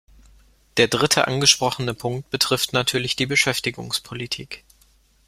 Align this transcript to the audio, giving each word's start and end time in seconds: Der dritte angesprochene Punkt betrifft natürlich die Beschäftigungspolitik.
Der 0.77 0.87
dritte 0.87 1.27
angesprochene 1.27 1.93
Punkt 1.93 2.31
betrifft 2.31 2.73
natürlich 2.73 3.15
die 3.15 3.27
Beschäftigungspolitik. 3.27 4.63